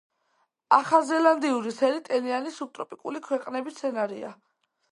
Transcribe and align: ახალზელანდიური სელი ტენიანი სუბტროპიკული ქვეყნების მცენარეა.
ახალზელანდიური 0.77 1.73
სელი 1.75 2.01
ტენიანი 2.09 2.53
სუბტროპიკული 2.57 3.21
ქვეყნების 3.29 3.79
მცენარეა. 3.79 4.37